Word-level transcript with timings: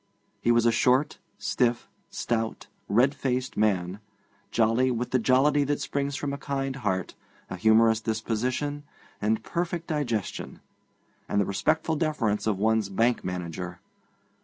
He 0.41 0.49
was 0.51 0.65
a 0.65 0.71
short, 0.71 1.19
stiff, 1.37 1.87
stout, 2.09 2.65
red 2.89 3.13
faced 3.13 3.55
man, 3.55 3.99
jolly 4.49 4.89
with 4.89 5.11
the 5.11 5.19
jollity 5.19 5.63
that 5.65 5.79
springs 5.79 6.15
from 6.15 6.33
a 6.33 6.39
kind 6.39 6.77
heart, 6.77 7.13
a 7.51 7.55
humorous 7.55 8.01
disposition, 8.01 8.81
a 9.21 9.35
perfect 9.35 9.85
digestion, 9.85 10.59
and 11.29 11.39
the 11.39 11.45
respectful 11.45 11.95
deference 11.95 12.47
of 12.47 12.57
one's 12.57 12.89
bank 12.89 13.23
manager. 13.23 13.79